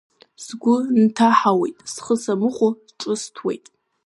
Сгәы 0.43 0.75
нҭаҳауеит, 1.03 1.77
схы 1.91 2.15
самыхәо, 2.23 2.69
ҿысҭуеит… 2.99 3.65